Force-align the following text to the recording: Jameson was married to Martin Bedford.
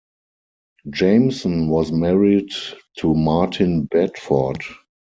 Jameson 0.89 1.69
was 1.69 1.91
married 1.91 2.51
to 2.97 3.13
Martin 3.13 3.83
Bedford. 3.83 4.63